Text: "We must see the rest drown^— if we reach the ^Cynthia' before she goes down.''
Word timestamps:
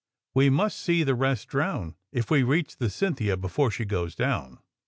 "We 0.33 0.49
must 0.49 0.79
see 0.79 1.03
the 1.03 1.13
rest 1.13 1.47
drown^— 1.49 1.93
if 2.11 2.31
we 2.31 2.41
reach 2.41 2.77
the 2.77 2.87
^Cynthia' 2.87 3.39
before 3.39 3.69
she 3.69 3.85
goes 3.85 4.15
down.'' 4.15 4.57